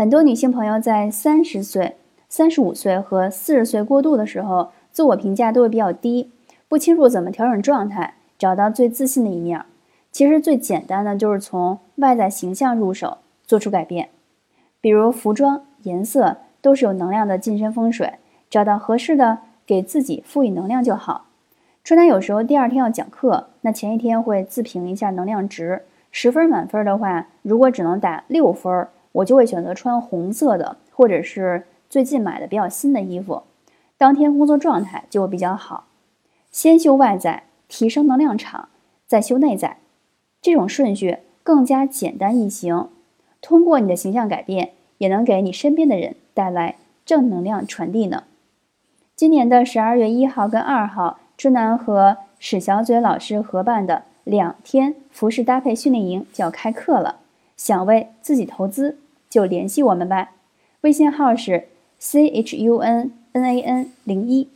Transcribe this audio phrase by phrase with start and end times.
[0.00, 1.96] 很多女性朋友在三十岁、
[2.26, 6.30] 三十五岁和四十岁过渡的时候，自我评价都会比较低，
[6.68, 9.62] 不清楚怎么调整状态，找到最自信的一面。
[10.10, 14.08] 其实最简单的就是从外在形象入手，做出改变。
[14.80, 18.14] 比如服装、颜色都是有能量的近身风水，
[18.48, 21.26] 找到合适的，给自己赋予能量就好。
[21.84, 28.88] 春楠有时候第二天要讲课，那前一天会自评一下能量值，十分满分的话，如果只能打六分。
[29.12, 33.42] 我就会选择穿红色的，或者是最近买的比较新的衣服，
[33.98, 35.86] 当天工作状态就会比较好。
[36.50, 38.68] 先修外在，提升能量场，
[39.06, 39.78] 再修内在，
[40.42, 42.88] 这种顺序更加简单易行。
[43.40, 48.24] 通过你的形象改变，也能给你身边的人带来正能量传递呢。
[49.16, 57.19] 今年的十二月一号跟二号，春楠和史小嘴老师合办的两天服饰搭配训练营就要开课了。
[57.60, 58.96] 想为自己投资，
[59.28, 60.30] 就联系我们吧。
[60.80, 64.48] 微信号是 c h u n n a n 零一。